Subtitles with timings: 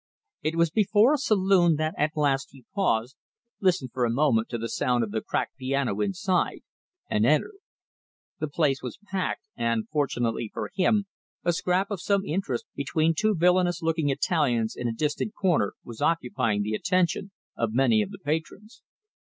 [0.41, 3.15] It was before a saloon that at last he paused,
[3.59, 6.61] listened for a moment to the sound of a cracked piano inside,
[7.07, 7.59] and entered.
[8.39, 11.05] The place was packed, and, fortunately for him,
[11.43, 16.01] a scrap of some interest between two villainous looking Italians in a distant corner was
[16.01, 18.81] occupying the attention of many of the patrons.